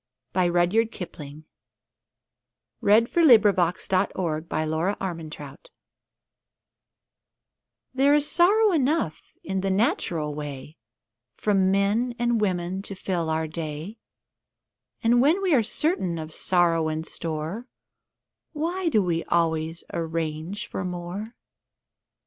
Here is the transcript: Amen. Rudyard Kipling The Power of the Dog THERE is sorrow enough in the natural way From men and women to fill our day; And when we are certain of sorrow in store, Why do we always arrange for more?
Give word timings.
Amen. 0.35 0.51
Rudyard 0.51 0.91
Kipling 0.91 1.45
The 2.81 2.87
Power 2.87 2.97
of 3.53 4.45
the 4.49 5.29
Dog 5.37 5.69
THERE 7.93 8.13
is 8.15 8.27
sorrow 8.27 8.71
enough 8.71 9.21
in 9.43 9.61
the 9.61 9.69
natural 9.69 10.33
way 10.33 10.77
From 11.35 11.69
men 11.69 12.15
and 12.17 12.41
women 12.41 12.81
to 12.81 12.95
fill 12.95 13.29
our 13.29 13.45
day; 13.45 13.99
And 15.03 15.21
when 15.21 15.39
we 15.43 15.53
are 15.53 15.61
certain 15.61 16.17
of 16.17 16.33
sorrow 16.33 16.89
in 16.89 17.03
store, 17.03 17.67
Why 18.53 18.89
do 18.89 19.03
we 19.03 19.23
always 19.25 19.83
arrange 19.93 20.65
for 20.65 20.83
more? 20.83 21.35